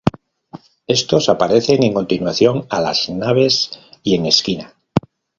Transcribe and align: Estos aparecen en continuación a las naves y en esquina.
Estos 0.87 1.29
aparecen 1.29 1.83
en 1.83 1.93
continuación 1.93 2.65
a 2.71 2.81
las 2.81 3.07
naves 3.07 3.69
y 4.01 4.15
en 4.15 4.25
esquina. 4.25 4.73